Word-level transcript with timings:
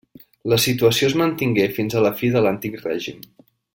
La 0.53 0.57
situació 0.61 1.09
es 1.11 1.15
mantingué 1.21 1.67
fins 1.75 1.97
a 1.99 2.01
la 2.07 2.13
fi 2.23 2.31
de 2.37 2.43
l’antic 2.47 2.79
règim. 2.87 3.21